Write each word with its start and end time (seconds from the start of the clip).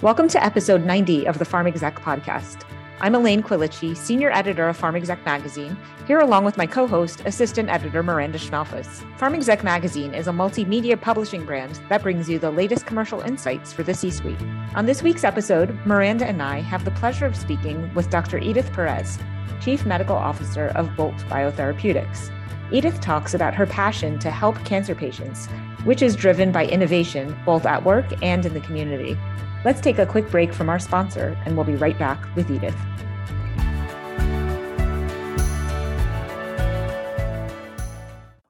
Welcome 0.00 0.28
to 0.28 0.44
episode 0.44 0.84
90 0.84 1.26
of 1.26 1.38
the 1.38 1.44
Pharm 1.44 1.66
Exec 1.66 2.00
podcast. 2.00 2.66
I'm 3.00 3.14
Elaine 3.14 3.42
Quilici, 3.42 3.96
senior 3.96 4.30
editor 4.30 4.68
of 4.68 4.80
Pharm 4.80 4.94
Exec 4.94 5.24
magazine, 5.24 5.76
here 6.06 6.20
along 6.20 6.44
with 6.44 6.56
my 6.56 6.66
co 6.66 6.86
host, 6.86 7.22
assistant 7.24 7.68
editor 7.68 8.02
Miranda 8.02 8.38
Schmalfuhs. 8.38 9.02
Pharm 9.18 9.34
Exec 9.34 9.64
magazine 9.64 10.14
is 10.14 10.28
a 10.28 10.32
multimedia 10.32 11.00
publishing 11.00 11.44
brand 11.44 11.80
that 11.88 12.02
brings 12.02 12.28
you 12.28 12.38
the 12.38 12.50
latest 12.50 12.86
commercial 12.86 13.20
insights 13.20 13.72
for 13.72 13.82
the 13.82 13.92
C 13.92 14.10
suite. 14.10 14.40
On 14.74 14.86
this 14.86 15.02
week's 15.02 15.24
episode, 15.24 15.76
Miranda 15.84 16.26
and 16.26 16.42
I 16.42 16.60
have 16.60 16.84
the 16.84 16.92
pleasure 16.92 17.26
of 17.26 17.34
speaking 17.34 17.92
with 17.94 18.08
Dr. 18.10 18.38
Edith 18.38 18.72
Perez, 18.72 19.18
Chief 19.60 19.84
Medical 19.84 20.16
Officer 20.16 20.68
of 20.76 20.94
Bolt 20.96 21.16
Biotherapeutics. 21.28 22.30
Edith 22.72 23.00
talks 23.00 23.34
about 23.34 23.54
her 23.54 23.66
passion 23.66 24.18
to 24.20 24.30
help 24.30 24.56
cancer 24.64 24.94
patients, 24.94 25.48
which 25.84 26.02
is 26.02 26.16
driven 26.16 26.52
by 26.52 26.66
innovation 26.66 27.36
both 27.44 27.66
at 27.66 27.84
work 27.84 28.06
and 28.22 28.46
in 28.46 28.54
the 28.54 28.60
community. 28.60 29.16
Let's 29.64 29.80
take 29.80 29.98
a 29.98 30.06
quick 30.06 30.30
break 30.30 30.52
from 30.52 30.68
our 30.68 30.78
sponsor, 30.78 31.38
and 31.44 31.56
we'll 31.56 31.64
be 31.64 31.76
right 31.76 31.98
back 31.98 32.34
with 32.34 32.50
Edith. 32.50 32.74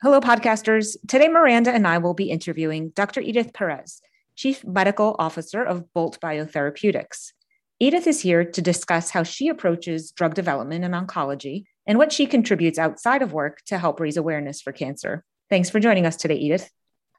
Hello, 0.00 0.20
podcasters. 0.20 0.96
Today, 1.06 1.28
Miranda 1.28 1.72
and 1.72 1.86
I 1.86 1.98
will 1.98 2.14
be 2.14 2.30
interviewing 2.30 2.88
Dr. 2.94 3.20
Edith 3.20 3.52
Perez, 3.52 4.00
Chief 4.34 4.64
Medical 4.64 5.14
Officer 5.18 5.62
of 5.62 5.92
Bolt 5.92 6.18
Biotherapeutics. 6.22 7.34
Edith 7.80 8.06
is 8.06 8.20
here 8.20 8.44
to 8.44 8.62
discuss 8.62 9.10
how 9.10 9.24
she 9.24 9.48
approaches 9.48 10.12
drug 10.12 10.34
development 10.34 10.84
in 10.84 10.92
oncology 10.92 11.64
and 11.86 11.98
what 11.98 12.12
she 12.12 12.24
contributes 12.24 12.78
outside 12.78 13.20
of 13.20 13.32
work 13.32 13.62
to 13.66 13.78
help 13.78 13.98
raise 13.98 14.16
awareness 14.16 14.62
for 14.62 14.72
cancer. 14.72 15.24
Thanks 15.50 15.70
for 15.70 15.80
joining 15.80 16.06
us 16.06 16.14
today, 16.14 16.36
Edith. 16.36 16.70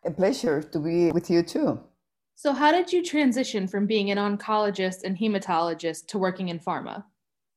A 0.05 0.11
pleasure 0.11 0.61
to 0.61 0.79
be 0.79 1.11
with 1.11 1.29
you 1.29 1.43
too. 1.43 1.81
So, 2.35 2.53
how 2.53 2.71
did 2.71 2.93
you 2.93 3.03
transition 3.03 3.67
from 3.67 3.85
being 3.85 4.11
an 4.11 4.17
oncologist 4.17 5.03
and 5.03 5.17
hematologist 5.17 6.07
to 6.07 6.17
working 6.17 6.49
in 6.49 6.59
pharma? 6.59 7.03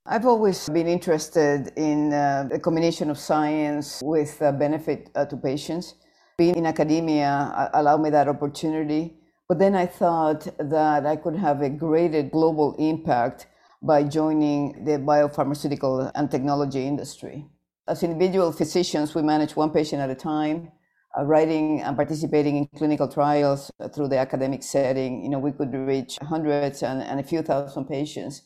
I've 0.04 0.26
always 0.26 0.68
been 0.68 0.88
interested 0.88 1.72
in 1.76 2.12
uh, 2.12 2.48
a 2.52 2.58
combination 2.58 3.10
of 3.10 3.18
science 3.18 4.00
with 4.02 4.40
uh, 4.42 4.52
benefit 4.52 5.10
uh, 5.14 5.26
to 5.26 5.36
patients. 5.36 5.94
Being 6.36 6.56
in 6.56 6.66
academia 6.66 7.28
uh, 7.28 7.68
allowed 7.74 8.00
me 8.00 8.10
that 8.10 8.26
opportunity. 8.26 9.17
But 9.48 9.58
then 9.58 9.74
I 9.74 9.86
thought 9.86 10.46
that 10.58 11.06
I 11.06 11.16
could 11.16 11.36
have 11.36 11.62
a 11.62 11.70
greater 11.70 12.22
global 12.22 12.74
impact 12.78 13.46
by 13.82 14.02
joining 14.04 14.84
the 14.84 14.98
biopharmaceutical 14.98 16.10
and 16.14 16.30
technology 16.30 16.86
industry. 16.86 17.46
As 17.86 18.02
individual 18.02 18.52
physicians, 18.52 19.14
we 19.14 19.22
manage 19.22 19.56
one 19.56 19.70
patient 19.70 20.02
at 20.02 20.10
a 20.10 20.14
time. 20.14 20.70
Uh, 21.18 21.24
writing 21.24 21.80
and 21.80 21.96
participating 21.96 22.56
in 22.58 22.66
clinical 22.76 23.08
trials 23.08 23.70
through 23.94 24.08
the 24.08 24.18
academic 24.18 24.62
setting, 24.62 25.22
you 25.22 25.30
know, 25.30 25.38
we 25.38 25.52
could 25.52 25.72
reach 25.72 26.18
hundreds 26.20 26.82
and, 26.82 27.02
and 27.02 27.18
a 27.18 27.22
few 27.22 27.40
thousand 27.40 27.86
patients 27.86 28.42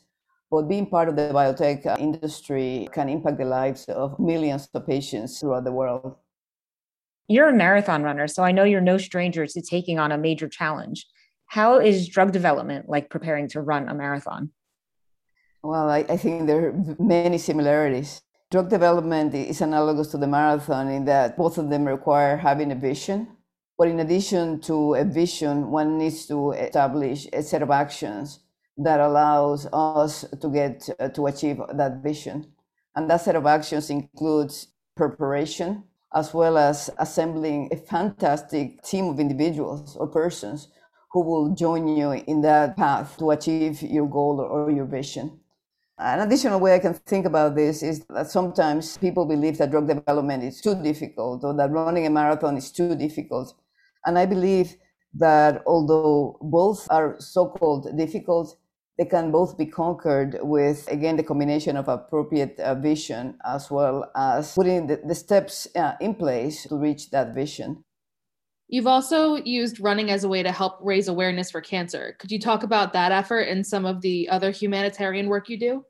but 0.53 0.69
being 0.69 0.85
part 0.85 1.09
of 1.09 1.17
the 1.17 1.31
biotech 1.33 1.99
industry 1.99 2.87
can 2.93 3.09
impact 3.09 3.39
the 3.39 3.45
lives 3.47 3.87
of 3.87 4.21
millions 4.21 4.69
of 4.75 4.87
patients 4.87 5.41
throughout 5.41 5.65
the 5.65 5.73
world. 5.73 6.15
You're 7.29 7.49
a 7.49 7.55
marathon 7.55 8.03
runner, 8.03 8.29
so 8.29 8.43
I 8.43 8.53
know 8.53 8.65
you're 8.65 8.81
no 8.81 8.99
stranger 8.99 9.47
to 9.47 9.63
taking 9.63 9.99
on 9.99 10.13
a 10.13 10.19
major 10.19 10.49
challenge. 10.49 11.07
How 11.47 11.79
is 11.79 12.09
drug 12.09 12.33
development 12.33 12.89
like 12.89 13.11
preparing 13.11 13.49
to 13.49 13.61
run 13.61 13.89
a 13.89 13.95
marathon? 13.95 14.51
Well, 15.63 15.89
I, 15.89 15.99
I 16.09 16.17
think 16.17 16.47
there 16.47 16.69
are 16.69 16.97
many 16.99 17.39
similarities. 17.39 18.23
Drug 18.51 18.69
development 18.69 19.35
is 19.35 19.61
analogous 19.61 20.09
to 20.09 20.19
the 20.19 20.27
marathon 20.27 20.89
in 20.89 21.05
that 21.05 21.37
both 21.37 21.59
of 21.59 21.71
them 21.71 21.87
require 21.87 22.37
having 22.37 22.73
a 22.73 22.75
vision. 22.75 23.29
But 23.79 23.89
in 23.89 24.01
addition 24.01 24.61
to 24.63 24.95
a 24.95 25.05
vision, 25.05 25.71
one 25.71 25.99
needs 25.99 26.27
to 26.27 26.53
establish 26.53 27.27
a 27.33 27.43
set 27.43 27.63
of 27.63 27.71
actions 27.71 28.41
that 28.77 29.01
allows 29.01 29.67
us 29.73 30.25
to 30.41 30.49
get 30.49 30.89
uh, 30.99 31.09
to 31.11 31.27
achieve 31.27 31.61
that 31.75 32.03
vision. 32.03 32.53
And 32.95 33.09
that 33.09 33.23
set 33.23 33.37
of 33.37 33.47
actions 33.47 33.91
includes 33.91 34.69
preparation 34.97 35.85
as 36.15 36.35
well 36.35 36.59
as 36.59 36.91
assembling 36.99 37.69
a 37.73 37.77
fantastic 37.77 38.83
team 38.83 39.07
of 39.07 39.21
individuals 39.21 39.97
or 39.97 40.07
persons 40.07 40.69
who 41.13 41.23
will 41.23 41.55
join 41.55 41.89
you 41.89 42.13
in 42.13 42.41
that 42.43 42.77
path 42.77 43.17
to 43.19 43.31
achieve 43.31 43.83
your 43.83 44.09
goal 44.09 44.41
or 44.41 44.71
your 44.71 44.87
vision. 44.87 45.39
An 45.99 46.21
additional 46.21 46.59
way 46.59 46.75
I 46.75 46.79
can 46.79 46.95
think 46.95 47.27
about 47.27 47.55
this 47.55 47.83
is 47.83 48.05
that 48.07 48.31
sometimes 48.31 48.97
people 48.97 49.27
believe 49.27 49.59
that 49.59 49.71
drug 49.71 49.87
development 49.87 50.43
is 50.43 50.61
too 50.61 50.75
difficult 50.83 51.45
or 51.45 51.55
that 51.55 51.71
running 51.71 52.07
a 52.07 52.11
marathon 52.11 52.57
is 52.57 52.73
too 52.73 52.95
difficult. 52.97 53.55
And 54.07 54.19
I 54.19 54.27
believe 54.27 54.75
that 55.15 55.63
although 55.67 56.39
both 56.41 56.89
are 56.91 57.17
so 57.21 57.49
called 57.49 57.97
difficult, 57.97 58.57
they 59.03 59.09
can 59.09 59.33
both 59.33 59.59
be 59.59 59.67
conquered 59.67 60.39
with, 60.43 60.87
again, 60.87 61.17
the 61.17 61.25
combination 61.25 61.77
of 61.77 61.89
appropriate 61.89 62.61
uh, 62.61 62.77
vision 62.77 63.37
as 63.45 63.69
well 63.69 64.09
as 64.15 64.55
putting 64.55 64.87
the, 64.87 65.01
the 65.05 65.15
steps 65.15 65.67
uh, 65.75 65.95
in 66.01 66.15
place 66.15 66.69
to 66.69 66.77
reach 66.77 67.11
that 67.11 67.35
vision. 67.35 67.83
You've 68.69 68.87
also 68.87 69.35
used 69.35 69.81
running 69.81 70.09
as 70.13 70.23
a 70.23 70.29
way 70.29 70.45
to 70.45 70.53
help 70.53 70.79
raise 70.81 71.09
awareness 71.09 71.51
for 71.51 71.61
cancer. 71.61 72.15
Could 72.21 72.31
you 72.31 72.39
talk 72.39 72.63
about 72.63 72.93
that 72.93 73.11
effort 73.11 73.49
and 73.49 73.67
some 73.67 73.85
of 73.85 74.03
the 74.03 74.29
other 74.29 74.53
humanitarian 74.53 75.27
work 75.27 75.49
you 75.49 75.59
do? 75.59 75.85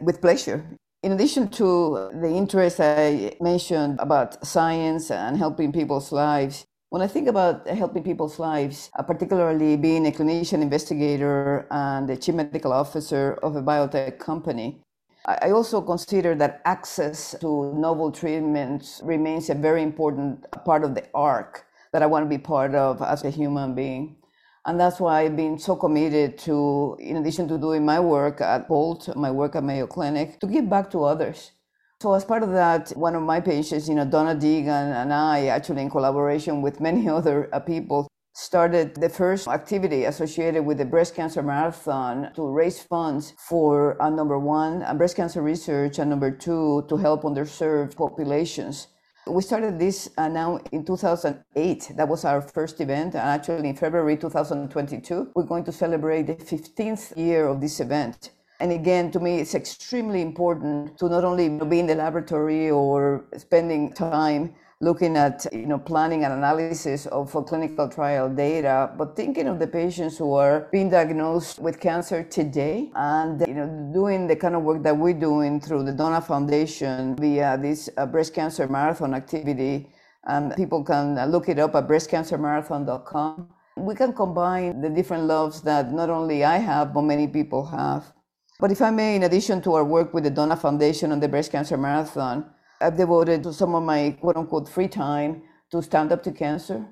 With 0.00 0.20
pleasure. 0.20 0.64
In 1.02 1.10
addition 1.10 1.48
to 1.58 2.10
the 2.22 2.30
interest 2.30 2.78
I 2.78 3.36
mentioned 3.40 3.98
about 3.98 4.46
science 4.46 5.10
and 5.10 5.36
helping 5.36 5.72
people's 5.72 6.12
lives, 6.12 6.67
when 6.90 7.02
I 7.02 7.06
think 7.06 7.28
about 7.28 7.68
helping 7.68 8.02
people's 8.02 8.38
lives, 8.38 8.90
uh, 8.98 9.02
particularly 9.02 9.76
being 9.76 10.06
a 10.06 10.10
clinician 10.10 10.62
investigator 10.62 11.66
and 11.70 12.08
the 12.08 12.16
chief 12.16 12.34
medical 12.34 12.72
officer 12.72 13.38
of 13.42 13.56
a 13.56 13.62
biotech 13.62 14.18
company, 14.18 14.80
I 15.26 15.50
also 15.50 15.82
consider 15.82 16.34
that 16.36 16.62
access 16.64 17.36
to 17.40 17.74
novel 17.74 18.10
treatments 18.10 19.02
remains 19.04 19.50
a 19.50 19.54
very 19.54 19.82
important 19.82 20.46
part 20.64 20.84
of 20.84 20.94
the 20.94 21.04
arc 21.12 21.66
that 21.92 22.02
I 22.02 22.06
want 22.06 22.24
to 22.24 22.28
be 22.28 22.38
part 22.38 22.74
of 22.74 23.02
as 23.02 23.24
a 23.24 23.30
human 23.30 23.74
being. 23.74 24.16
And 24.64 24.80
that's 24.80 24.98
why 24.98 25.22
I've 25.22 25.36
been 25.36 25.58
so 25.58 25.76
committed 25.76 26.38
to, 26.38 26.96
in 26.98 27.18
addition 27.18 27.46
to 27.48 27.58
doing 27.58 27.84
my 27.84 28.00
work 28.00 28.40
at 28.40 28.68
Bolt, 28.68 29.14
my 29.16 29.30
work 29.30 29.56
at 29.56 29.64
Mayo 29.64 29.86
Clinic, 29.86 30.40
to 30.40 30.46
give 30.46 30.70
back 30.70 30.90
to 30.92 31.04
others 31.04 31.52
so 32.00 32.14
as 32.14 32.24
part 32.24 32.44
of 32.44 32.52
that, 32.52 32.90
one 32.90 33.16
of 33.16 33.22
my 33.22 33.40
patients, 33.40 33.88
you 33.88 33.94
know, 33.96 34.04
Donna 34.04 34.36
Deegan 34.38 34.94
and 35.02 35.12
I, 35.12 35.46
actually 35.46 35.82
in 35.82 35.90
collaboration 35.90 36.62
with 36.62 36.80
many 36.80 37.08
other 37.18 37.48
uh, 37.52 37.58
people, 37.58 38.06
started 38.34 38.94
the 38.94 39.08
first 39.08 39.48
activity 39.48 40.04
associated 40.04 40.64
with 40.64 40.78
the 40.78 40.84
breast 40.84 41.16
cancer 41.16 41.42
marathon 41.42 42.32
to 42.36 42.46
raise 42.46 42.80
funds 42.80 43.34
for 43.36 44.00
uh, 44.00 44.08
number 44.10 44.38
one, 44.38 44.84
uh, 44.84 44.94
breast 44.94 45.16
cancer 45.16 45.42
research, 45.42 45.98
and 45.98 46.08
number 46.08 46.30
two, 46.30 46.86
to 46.88 46.96
help 46.96 47.22
underserved 47.24 47.96
populations. 47.96 48.86
We 49.26 49.42
started 49.42 49.80
this 49.80 50.08
uh, 50.16 50.28
now 50.28 50.60
in 50.70 50.84
2008. 50.84 51.92
That 51.96 52.08
was 52.08 52.24
our 52.24 52.40
first 52.40 52.80
event. 52.80 53.14
And 53.14 53.24
actually, 53.24 53.68
in 53.70 53.76
February 53.76 54.16
2022, 54.16 55.32
we're 55.34 55.42
going 55.42 55.64
to 55.64 55.72
celebrate 55.72 56.28
the 56.28 56.36
15th 56.36 57.16
year 57.16 57.48
of 57.48 57.60
this 57.60 57.80
event. 57.80 58.30
And 58.60 58.72
again, 58.72 59.10
to 59.12 59.20
me, 59.20 59.38
it's 59.38 59.54
extremely 59.54 60.20
important 60.20 60.98
to 60.98 61.08
not 61.08 61.24
only 61.24 61.48
be 61.48 61.78
in 61.78 61.86
the 61.86 61.94
laboratory 61.94 62.70
or 62.70 63.24
spending 63.36 63.92
time 63.92 64.54
looking 64.80 65.16
at 65.16 65.44
you 65.52 65.66
know 65.66 65.78
planning 65.78 66.24
and 66.24 66.32
analysis 66.32 67.06
of 67.06 67.32
clinical 67.46 67.88
trial 67.88 68.28
data 68.28 68.92
but 68.96 69.16
thinking 69.16 69.48
of 69.48 69.58
the 69.58 69.66
patients 69.66 70.16
who 70.16 70.34
are 70.34 70.68
being 70.70 70.88
diagnosed 70.88 71.58
with 71.58 71.80
cancer 71.80 72.22
today 72.22 72.88
and 72.94 73.40
you 73.48 73.54
know 73.54 73.90
doing 73.92 74.28
the 74.28 74.36
kind 74.36 74.54
of 74.54 74.62
work 74.62 74.80
that 74.84 74.96
we're 74.96 75.12
doing 75.12 75.60
through 75.60 75.82
the 75.82 75.92
donna 75.92 76.20
foundation 76.20 77.16
via 77.16 77.58
this 77.58 77.90
uh, 77.96 78.06
breast 78.06 78.32
cancer 78.34 78.68
marathon 78.68 79.14
activity. 79.14 79.88
And 80.24 80.54
people 80.56 80.84
can 80.84 81.16
look 81.30 81.48
it 81.48 81.58
up 81.58 81.74
at 81.74 81.88
breastcancermarathon.com 81.88 83.48
we 83.76 83.94
can 83.94 84.12
combine 84.12 84.80
the 84.80 84.90
different 84.90 85.24
loves 85.24 85.62
that 85.62 85.92
not 85.92 86.10
only 86.10 86.44
i 86.44 86.58
have 86.58 86.92
but 86.92 87.02
many 87.02 87.26
people 87.26 87.64
have 87.64 88.12
but 88.60 88.72
if 88.72 88.82
I 88.82 88.90
may, 88.90 89.14
in 89.14 89.22
addition 89.22 89.62
to 89.62 89.74
our 89.74 89.84
work 89.84 90.12
with 90.12 90.24
the 90.24 90.30
Donna 90.30 90.56
Foundation 90.56 91.12
and 91.12 91.22
the 91.22 91.28
Breast 91.28 91.52
Cancer 91.52 91.76
Marathon, 91.76 92.44
I've 92.80 92.96
devoted 92.96 93.54
some 93.54 93.74
of 93.74 93.84
my 93.84 94.16
quote 94.20 94.36
unquote 94.36 94.68
free 94.68 94.88
time 94.88 95.42
to 95.70 95.80
stand 95.80 96.10
up 96.10 96.22
to 96.24 96.32
cancer. 96.32 96.86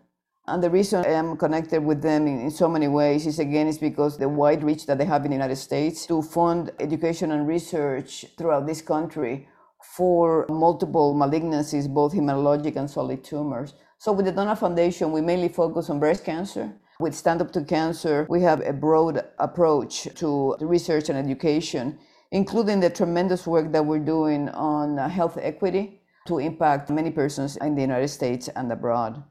And 0.47 0.63
the 0.63 0.71
reason 0.71 1.05
I 1.05 1.11
am 1.11 1.37
connected 1.37 1.85
with 1.85 2.03
them 2.03 2.29
in, 2.29 2.41
in, 2.41 2.51
so 2.53 2.69
many 2.69 2.87
ways 2.87 3.27
is 3.27 3.41
again 3.41 3.67
is 3.67 3.79
because 3.79 4.17
the 4.17 4.29
wide 4.29 4.63
reach 4.63 4.87
that 4.87 4.99
they 4.99 5.05
have 5.05 5.25
in 5.25 5.33
the 5.33 5.37
United 5.37 5.57
States 5.57 6.07
to 6.07 6.23
fund 6.23 6.71
education 6.79 7.33
and 7.33 7.49
research 7.49 8.25
throughout 8.39 8.65
this 8.67 8.81
country 8.81 9.49
for 9.83 10.47
multiple 10.49 11.15
malignancies, 11.17 11.89
both 11.89 12.15
hematologic 12.15 12.77
and 12.77 12.89
solid 12.89 13.25
tumors. 13.25 13.75
So 13.99 14.12
with 14.12 14.27
the 14.27 14.33
Donna 14.33 14.55
Foundation, 14.55 15.11
we 15.11 15.21
mainly 15.21 15.49
focus 15.49 15.91
on 15.91 15.99
breast 15.99 16.25
cancer. 16.25 16.73
With 16.99 17.15
Stand 17.15 17.43
Up 17.43 17.53
to 17.53 17.63
Cancer, 17.63 18.27
we 18.31 18.41
have 18.41 18.67
a 18.67 18.73
broad 18.73 19.23
approach 19.39 20.09
to 20.15 20.57
research 20.61 21.11
and 21.11 21.19
education, 21.19 21.99
including 22.33 22.81
the 22.81 22.89
tremendous 22.89 23.47
work 23.47 23.71
that 23.73 23.85
we're 23.85 23.99
doing 23.99 24.49
on 24.49 24.97
health 25.11 25.37
equity 25.39 26.01
to 26.27 26.39
impact 26.39 26.89
many 26.89 27.11
persons 27.11 27.59
in 27.59 27.75
the 27.75 27.83
United 27.83 28.09
States 28.09 28.49
and 28.49 28.73
abroad. 28.73 29.23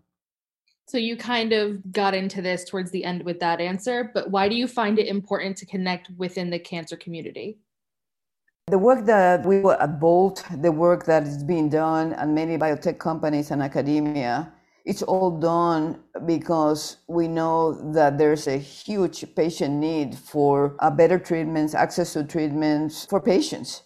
So 0.88 1.00
you 1.00 1.18
kind 1.18 1.54
of 1.54 1.92
got 1.92 2.14
into 2.14 2.44
this 2.44 2.66
towards 2.66 2.92
the 2.92 3.04
end 3.04 3.26
with 3.26 3.40
that 3.40 3.60
answer, 3.60 4.12
but 4.14 4.30
why 4.30 4.48
do 4.48 4.54
you 4.54 4.68
find 4.68 5.00
it 5.00 5.08
important 5.08 5.58
to 5.58 5.66
connect 5.66 6.12
within 6.18 6.52
the 6.52 6.60
cancer 6.60 6.96
community? 6.96 7.58
The 8.68 8.78
work 8.78 9.06
that 9.08 9.44
we 9.44 9.62
were 9.62 9.82
at 9.82 10.00
Bolt, 10.00 10.46
the 10.56 10.72
work 10.72 11.06
that 11.06 11.24
is 11.24 11.44
being 11.44 11.70
done 11.70 12.14
and 12.14 12.36
many 12.36 12.60
biotech 12.60 13.00
companies 13.00 13.50
and 13.50 13.64
academia, 13.64 14.54
it's 14.86 15.02
all 15.02 15.32
done 15.40 16.00
because 16.26 16.98
we 17.08 17.28
know 17.28 17.92
that 17.94 18.18
there's 18.20 18.48
a 18.48 18.58
huge 18.58 19.26
patient 19.36 19.74
need 19.74 20.16
for 20.16 20.78
uh, 20.80 20.92
better 20.92 21.18
treatments, 21.18 21.74
access 21.74 22.14
to 22.14 22.24
treatments 22.24 23.06
for 23.06 23.20
patients. 23.20 23.82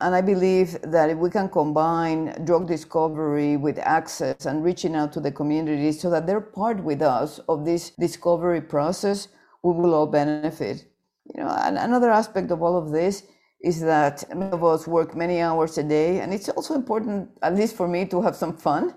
And 0.00 0.16
I 0.16 0.20
believe 0.20 0.80
that 0.82 1.10
if 1.10 1.18
we 1.18 1.30
can 1.30 1.48
combine 1.48 2.44
drug 2.44 2.66
discovery 2.66 3.56
with 3.56 3.78
access 3.78 4.46
and 4.46 4.64
reaching 4.64 4.96
out 4.96 5.12
to 5.12 5.20
the 5.20 5.30
community 5.30 5.92
so 5.92 6.10
that 6.10 6.26
they're 6.26 6.40
part 6.40 6.82
with 6.82 7.02
us 7.02 7.38
of 7.48 7.64
this 7.64 7.90
discovery 7.90 8.60
process, 8.60 9.28
we 9.62 9.72
will 9.72 9.94
all 9.94 10.08
benefit. 10.08 10.86
You 11.32 11.44
know, 11.44 11.56
another 11.56 12.10
aspect 12.10 12.50
of 12.50 12.62
all 12.62 12.76
of 12.76 12.90
this 12.90 13.22
is 13.62 13.80
that 13.82 14.24
many 14.36 14.50
of 14.50 14.64
us 14.64 14.88
work 14.88 15.14
many 15.14 15.40
hours 15.40 15.78
a 15.78 15.84
day, 15.84 16.18
and 16.18 16.34
it's 16.34 16.48
also 16.48 16.74
important, 16.74 17.30
at 17.42 17.54
least 17.54 17.76
for 17.76 17.86
me, 17.86 18.04
to 18.06 18.20
have 18.22 18.34
some 18.34 18.56
fun. 18.56 18.92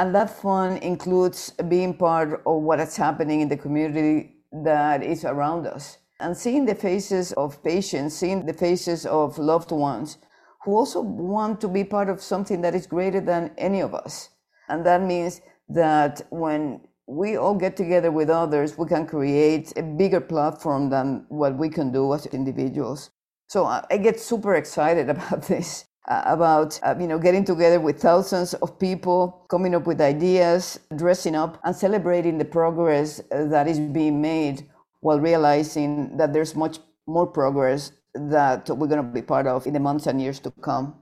And 0.00 0.14
that 0.14 0.30
fun 0.30 0.78
includes 0.78 1.50
being 1.68 1.92
part 1.92 2.40
of 2.46 2.62
what 2.62 2.80
is 2.80 2.96
happening 2.96 3.42
in 3.42 3.50
the 3.50 3.56
community 3.58 4.36
that 4.64 5.02
is 5.02 5.26
around 5.26 5.66
us 5.66 5.98
and 6.20 6.34
seeing 6.34 6.64
the 6.64 6.74
faces 6.74 7.32
of 7.32 7.62
patients, 7.62 8.16
seeing 8.16 8.46
the 8.46 8.54
faces 8.54 9.04
of 9.04 9.36
loved 9.36 9.72
ones 9.72 10.16
who 10.64 10.74
also 10.74 11.02
want 11.02 11.60
to 11.60 11.68
be 11.68 11.84
part 11.84 12.08
of 12.08 12.22
something 12.22 12.62
that 12.62 12.74
is 12.74 12.86
greater 12.86 13.20
than 13.20 13.50
any 13.58 13.80
of 13.82 13.94
us. 13.94 14.30
And 14.70 14.86
that 14.86 15.02
means 15.02 15.42
that 15.68 16.22
when 16.30 16.80
we 17.06 17.36
all 17.36 17.54
get 17.54 17.76
together 17.76 18.10
with 18.10 18.30
others, 18.30 18.78
we 18.78 18.86
can 18.86 19.06
create 19.06 19.70
a 19.76 19.82
bigger 19.82 20.22
platform 20.22 20.88
than 20.88 21.26
what 21.28 21.58
we 21.58 21.68
can 21.68 21.92
do 21.92 22.14
as 22.14 22.24
individuals. 22.24 23.10
So 23.48 23.66
I 23.66 23.98
get 23.98 24.18
super 24.18 24.54
excited 24.54 25.10
about 25.14 25.42
this. 25.42 25.84
Uh, 26.08 26.22
about 26.24 26.80
uh, 26.82 26.94
you 26.98 27.06
know 27.06 27.18
getting 27.18 27.44
together 27.44 27.78
with 27.78 28.00
thousands 28.00 28.54
of 28.54 28.78
people 28.78 29.44
coming 29.50 29.74
up 29.74 29.86
with 29.86 30.00
ideas 30.00 30.80
dressing 30.96 31.36
up 31.36 31.60
and 31.62 31.76
celebrating 31.76 32.38
the 32.38 32.44
progress 32.44 33.20
uh, 33.30 33.44
that 33.44 33.68
is 33.68 33.78
being 33.78 34.18
made 34.18 34.66
while 35.00 35.20
realizing 35.20 36.16
that 36.16 36.32
there's 36.32 36.56
much 36.56 36.78
more 37.06 37.26
progress 37.26 37.92
that 38.14 38.68
we're 38.70 38.86
going 38.86 39.04
to 39.04 39.12
be 39.12 39.22
part 39.22 39.46
of 39.46 39.66
in 39.66 39.74
the 39.74 39.80
months 39.80 40.06
and 40.06 40.20
years 40.20 40.40
to 40.40 40.50
come. 40.62 40.94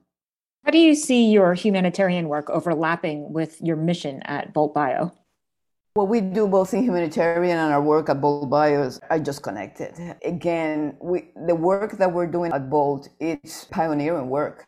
How 0.65 0.73
do 0.73 0.79
you 0.79 0.95
see 0.95 1.31
your 1.31 1.55
humanitarian 1.55 2.29
work 2.29 2.51
overlapping 2.51 3.33
with 3.33 3.61
your 3.63 3.77
mission 3.77 4.21
at 4.25 4.53
Bolt 4.53 4.75
Bio? 4.75 5.13
What 5.95 6.09
we 6.09 6.21
do 6.21 6.47
both 6.47 6.75
in 6.75 6.83
humanitarian 6.83 7.57
and 7.57 7.73
our 7.73 7.83
work 7.83 8.09
at 8.09 8.21
Bolt 8.21 8.51
Bio 8.51 8.83
is 8.83 9.01
are 9.11 9.19
just 9.19 9.43
connected. 9.43 9.95
Again, 10.25 10.97
we, 11.01 11.31
the 11.47 11.55
work 11.55 11.99
that 11.99 12.13
we're 12.13 12.27
doing 12.27 12.53
at 12.53 12.69
Bolt 12.69 13.09
is 13.19 13.67
pioneering 13.71 14.29
work. 14.29 14.67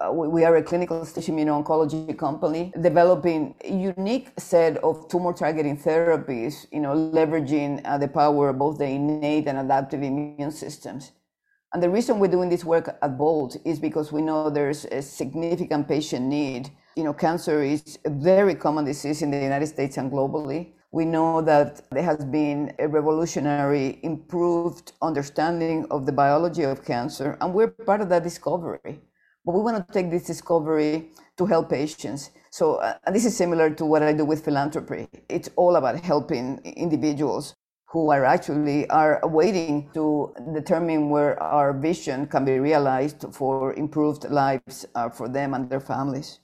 Uh, 0.00 0.12
we, 0.12 0.44
are 0.44 0.54
a 0.54 0.62
clinical 0.62 1.04
stage 1.04 1.26
immuno-oncology 1.26 2.16
company 2.16 2.72
developing 2.80 3.52
a 3.64 3.72
unique 3.72 4.30
set 4.38 4.76
of 4.84 5.08
tumor 5.08 5.32
targeting 5.32 5.76
therapies, 5.76 6.66
you 6.70 6.78
know, 6.78 6.94
leveraging 6.94 7.80
uh, 7.84 7.98
the 7.98 8.06
power 8.06 8.50
of 8.50 8.58
both 8.58 8.78
the 8.78 8.84
innate 8.84 9.48
and 9.48 9.58
adaptive 9.58 10.00
immune 10.00 10.52
systems. 10.52 11.10
And 11.72 11.82
the 11.82 11.90
reason 11.90 12.20
we're 12.20 12.28
doing 12.28 12.48
this 12.48 12.64
work 12.64 12.96
at 13.02 13.18
Bolt 13.18 13.56
is 13.64 13.80
because 13.80 14.12
we 14.12 14.22
know 14.22 14.48
there's 14.50 14.84
a 14.84 15.02
significant 15.02 15.88
patient 15.88 16.26
need. 16.26 16.70
You 16.94 17.02
know, 17.02 17.12
cancer 17.12 17.60
is 17.64 17.98
a 18.04 18.10
very 18.10 18.54
common 18.54 18.84
disease 18.84 19.22
in 19.22 19.32
the 19.32 19.38
United 19.38 19.66
States 19.66 19.96
and 19.96 20.12
globally. 20.12 20.74
We 20.92 21.06
know 21.06 21.42
that 21.42 21.82
there 21.90 22.04
has 22.04 22.24
been 22.24 22.72
a 22.78 22.86
revolutionary, 22.86 23.98
improved 24.04 24.92
understanding 25.02 25.86
of 25.90 26.06
the 26.06 26.12
biology 26.12 26.62
of 26.62 26.84
cancer, 26.84 27.36
and 27.40 27.52
we're 27.52 27.66
part 27.66 28.00
of 28.00 28.08
that 28.10 28.22
discovery. 28.22 29.00
But 29.44 29.52
we 29.52 29.60
want 29.60 29.86
to 29.86 29.92
take 29.92 30.10
this 30.10 30.24
discovery 30.24 31.10
to 31.36 31.46
help 31.46 31.70
patients. 31.70 32.30
So, 32.50 32.76
uh, 32.76 32.94
this 33.12 33.24
is 33.24 33.36
similar 33.36 33.70
to 33.70 33.84
what 33.84 34.02
I 34.02 34.12
do 34.12 34.24
with 34.24 34.44
philanthropy. 34.44 35.06
It's 35.28 35.50
all 35.56 35.76
about 35.76 36.00
helping 36.00 36.58
individuals 36.64 37.54
who 37.90 38.10
are 38.10 38.24
actually 38.24 38.88
are 38.90 39.20
waiting 39.24 39.90
to 39.94 40.34
determine 40.52 41.08
where 41.08 41.42
our 41.42 41.72
vision 41.72 42.26
can 42.26 42.44
be 42.44 42.58
realized 42.58 43.24
for 43.32 43.72
improved 43.74 44.28
lives 44.28 44.86
uh, 44.94 45.08
for 45.08 45.28
them 45.28 45.54
and 45.54 45.70
their 45.70 45.80
families. 45.80 46.40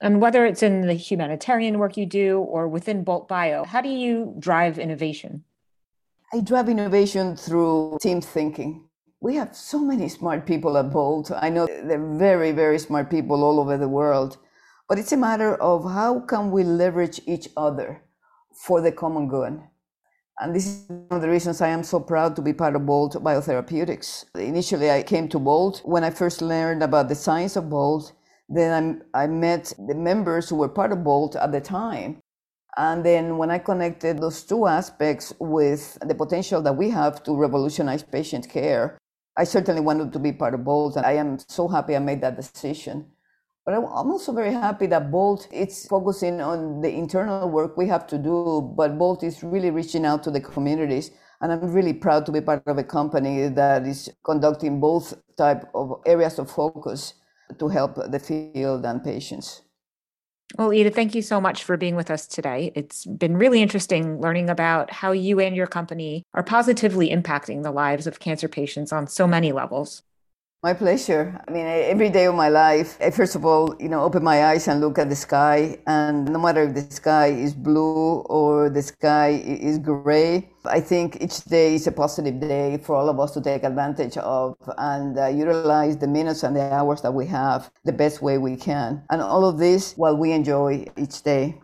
And 0.00 0.20
whether 0.20 0.44
it's 0.46 0.62
in 0.62 0.86
the 0.86 0.94
humanitarian 0.94 1.78
work 1.78 1.96
you 1.96 2.06
do 2.06 2.38
or 2.38 2.66
within 2.68 3.04
Bolt 3.04 3.28
Bio, 3.28 3.64
how 3.64 3.80
do 3.80 3.88
you 3.88 4.34
drive 4.38 4.78
innovation? 4.78 5.44
I 6.32 6.40
drive 6.40 6.68
innovation 6.68 7.36
through 7.36 7.98
team 8.00 8.20
thinking. 8.20 8.88
We 9.24 9.36
have 9.36 9.56
so 9.56 9.78
many 9.78 10.10
smart 10.10 10.44
people 10.44 10.76
at 10.76 10.90
Bolt. 10.90 11.30
I 11.34 11.48
know 11.48 11.64
they're 11.64 12.18
very, 12.18 12.52
very 12.52 12.78
smart 12.78 13.08
people 13.08 13.42
all 13.42 13.58
over 13.58 13.78
the 13.78 13.88
world. 13.88 14.36
But 14.86 14.98
it's 14.98 15.12
a 15.12 15.16
matter 15.16 15.54
of 15.62 15.90
how 15.90 16.20
can 16.20 16.50
we 16.50 16.62
leverage 16.62 17.22
each 17.24 17.48
other 17.56 18.02
for 18.52 18.82
the 18.82 18.92
common 18.92 19.28
good. 19.28 19.62
And 20.38 20.54
this 20.54 20.66
is 20.66 20.84
one 20.90 21.06
of 21.10 21.22
the 21.22 21.30
reasons 21.30 21.62
I 21.62 21.68
am 21.68 21.84
so 21.84 22.00
proud 22.00 22.36
to 22.36 22.42
be 22.42 22.52
part 22.52 22.76
of 22.76 22.84
Bolt 22.84 23.14
Biotherapeutics. 23.14 24.26
Initially, 24.34 24.90
I 24.90 25.02
came 25.02 25.26
to 25.30 25.38
Bolt 25.38 25.80
when 25.86 26.04
I 26.04 26.10
first 26.10 26.42
learned 26.42 26.82
about 26.82 27.08
the 27.08 27.14
science 27.14 27.56
of 27.56 27.70
Bolt. 27.70 28.12
Then 28.50 29.00
I, 29.14 29.22
I 29.22 29.26
met 29.26 29.72
the 29.88 29.94
members 29.94 30.50
who 30.50 30.56
were 30.56 30.68
part 30.68 30.92
of 30.92 31.02
Bolt 31.02 31.34
at 31.34 31.50
the 31.50 31.62
time. 31.62 32.18
And 32.76 33.02
then 33.02 33.38
when 33.38 33.50
I 33.50 33.58
connected 33.58 34.18
those 34.18 34.42
two 34.42 34.66
aspects 34.66 35.32
with 35.40 35.96
the 36.06 36.14
potential 36.14 36.60
that 36.60 36.76
we 36.76 36.90
have 36.90 37.22
to 37.22 37.34
revolutionize 37.34 38.02
patient 38.02 38.50
care, 38.50 38.98
I 39.36 39.44
certainly 39.44 39.80
wanted 39.80 40.12
to 40.12 40.18
be 40.18 40.32
part 40.32 40.54
of 40.54 40.64
Bolt. 40.64 40.96
And 40.96 41.04
I 41.04 41.12
am 41.12 41.38
so 41.38 41.68
happy 41.68 41.96
I 41.96 41.98
made 41.98 42.20
that 42.20 42.36
decision. 42.36 43.06
But 43.64 43.74
I'm 43.74 43.84
also 43.84 44.32
very 44.32 44.52
happy 44.52 44.86
that 44.88 45.10
Bolt 45.10 45.48
is 45.50 45.86
focusing 45.86 46.40
on 46.40 46.82
the 46.82 46.90
internal 46.90 47.48
work 47.48 47.76
we 47.76 47.88
have 47.88 48.06
to 48.08 48.18
do, 48.18 48.60
but 48.76 48.98
Bolt 48.98 49.22
is 49.22 49.42
really 49.42 49.70
reaching 49.70 50.04
out 50.04 50.22
to 50.24 50.30
the 50.30 50.40
communities. 50.40 51.10
And 51.40 51.50
I'm 51.50 51.72
really 51.72 51.94
proud 51.94 52.26
to 52.26 52.32
be 52.32 52.42
part 52.42 52.62
of 52.66 52.78
a 52.78 52.84
company 52.84 53.48
that 53.48 53.86
is 53.86 54.10
conducting 54.22 54.80
both 54.80 55.14
type 55.36 55.64
of 55.74 56.00
areas 56.04 56.38
of 56.38 56.50
focus 56.50 57.14
to 57.58 57.68
help 57.68 57.96
the 57.96 58.18
field 58.18 58.84
and 58.84 59.02
patients. 59.02 59.62
Well, 60.56 60.72
Ida, 60.72 60.90
thank 60.90 61.14
you 61.16 61.22
so 61.22 61.40
much 61.40 61.64
for 61.64 61.76
being 61.76 61.96
with 61.96 62.10
us 62.10 62.28
today. 62.28 62.70
It's 62.76 63.04
been 63.06 63.36
really 63.36 63.60
interesting 63.60 64.20
learning 64.20 64.48
about 64.50 64.92
how 64.92 65.10
you 65.10 65.40
and 65.40 65.56
your 65.56 65.66
company 65.66 66.22
are 66.32 66.44
positively 66.44 67.10
impacting 67.10 67.62
the 67.64 67.72
lives 67.72 68.06
of 68.06 68.20
cancer 68.20 68.48
patients 68.48 68.92
on 68.92 69.08
so 69.08 69.26
many 69.26 69.50
levels. 69.50 70.02
My 70.64 70.72
pleasure. 70.72 71.38
I 71.46 71.50
mean, 71.50 71.66
every 71.66 72.08
day 72.08 72.24
of 72.24 72.34
my 72.34 72.48
life, 72.48 72.96
I 72.98 73.10
first 73.10 73.36
of 73.36 73.44
all, 73.44 73.76
you 73.78 73.90
know, 73.90 74.02
open 74.02 74.24
my 74.24 74.46
eyes 74.46 74.66
and 74.66 74.80
look 74.80 74.98
at 74.98 75.10
the 75.10 75.14
sky. 75.14 75.76
And 75.86 76.24
no 76.24 76.38
matter 76.38 76.62
if 76.62 76.72
the 76.72 76.90
sky 76.90 77.26
is 77.26 77.52
blue 77.52 78.24
or 78.32 78.70
the 78.70 78.80
sky 78.80 79.44
is 79.44 79.78
gray, 79.78 80.48
I 80.64 80.80
think 80.80 81.20
each 81.20 81.44
day 81.44 81.74
is 81.74 81.86
a 81.86 81.92
positive 81.92 82.40
day 82.40 82.78
for 82.78 82.96
all 82.96 83.10
of 83.10 83.20
us 83.20 83.32
to 83.32 83.42
take 83.42 83.62
advantage 83.62 84.16
of 84.16 84.56
and 84.78 85.18
uh, 85.18 85.26
utilize 85.26 85.98
the 85.98 86.08
minutes 86.08 86.44
and 86.44 86.56
the 86.56 86.72
hours 86.72 87.02
that 87.02 87.12
we 87.12 87.26
have 87.26 87.70
the 87.84 87.92
best 87.92 88.22
way 88.22 88.38
we 88.38 88.56
can. 88.56 89.02
And 89.10 89.20
all 89.20 89.44
of 89.44 89.58
this 89.58 89.92
while 89.98 90.16
we 90.16 90.32
enjoy 90.32 90.86
each 90.96 91.22
day. 91.22 91.60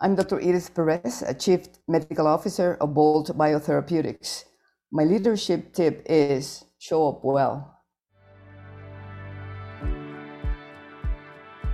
I'm 0.00 0.16
Dr. 0.16 0.42
Iris 0.42 0.68
Perez, 0.68 1.22
a 1.22 1.32
Chief 1.32 1.60
Medical 1.86 2.26
Officer 2.26 2.76
of 2.80 2.92
Bolt 2.92 3.30
Biotherapeutics. 3.38 4.46
My 4.90 5.04
leadership 5.04 5.72
tip 5.72 6.02
is 6.06 6.64
show 6.80 7.08
up 7.10 7.20
well. 7.22 7.78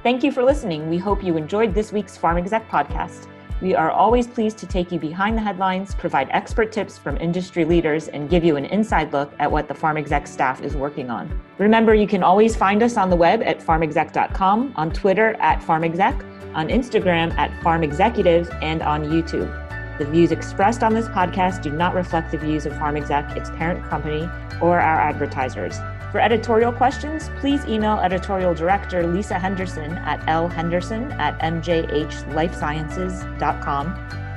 Thank 0.02 0.22
you 0.22 0.30
for 0.30 0.44
listening. 0.44 0.90
We 0.90 0.98
hope 0.98 1.24
you 1.24 1.38
enjoyed 1.38 1.72
this 1.72 1.90
week's 1.90 2.18
Pharm 2.18 2.36
Exec 2.36 2.68
podcast. 2.68 3.28
We 3.62 3.74
are 3.74 3.90
always 3.90 4.26
pleased 4.26 4.58
to 4.58 4.66
take 4.66 4.92
you 4.92 4.98
behind 4.98 5.38
the 5.38 5.40
headlines, 5.40 5.94
provide 5.94 6.28
expert 6.30 6.72
tips 6.72 6.98
from 6.98 7.16
industry 7.16 7.64
leaders, 7.64 8.08
and 8.08 8.28
give 8.28 8.44
you 8.44 8.56
an 8.56 8.66
inside 8.66 9.14
look 9.14 9.32
at 9.38 9.50
what 9.50 9.66
the 9.66 9.72
Pharm 9.72 9.96
Exec 9.96 10.26
staff 10.26 10.60
is 10.60 10.76
working 10.76 11.08
on. 11.08 11.40
Remember, 11.56 11.94
you 11.94 12.06
can 12.06 12.22
always 12.22 12.54
find 12.54 12.82
us 12.82 12.98
on 12.98 13.08
the 13.08 13.16
web 13.16 13.42
at 13.42 13.60
pharmexec.com, 13.60 14.74
on 14.76 14.90
Twitter 14.92 15.36
at 15.40 15.60
pharmexec, 15.62 16.54
on 16.54 16.68
Instagram 16.68 17.34
at 17.38 17.50
pharmexecutives, 17.62 18.54
and 18.62 18.82
on 18.82 19.04
YouTube. 19.04 19.50
The 19.98 20.04
views 20.04 20.32
expressed 20.32 20.82
on 20.82 20.92
this 20.92 21.08
podcast 21.08 21.62
do 21.62 21.70
not 21.70 21.94
reflect 21.94 22.32
the 22.32 22.36
views 22.36 22.66
of 22.66 22.74
PharmExec, 22.74 23.34
its 23.38 23.48
parent 23.48 23.82
company, 23.88 24.28
or 24.60 24.78
our 24.78 25.00
advertisers. 25.00 25.78
For 26.16 26.22
editorial 26.22 26.72
questions, 26.72 27.28
please 27.40 27.62
email 27.66 27.98
editorial 27.98 28.54
director 28.54 29.06
Lisa 29.06 29.38
Henderson 29.38 29.92
at 29.98 30.18
lhenderson 30.20 31.12
at 31.18 31.38
mjhlifesciences.com. 31.40 33.86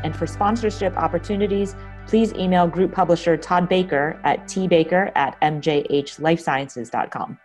And 0.03 0.13
for 0.13 0.27
sponsorship 0.27 0.98
opportunities, 0.98 1.77
please 2.05 2.33
email 2.33 2.67
group 2.67 2.91
publisher 2.91 3.38
Todd 3.38 3.69
Baker 3.69 4.19
at 4.25 4.43
tbaker 4.43 5.13
at 5.15 5.39
mjhlifesciences.com. 5.39 7.39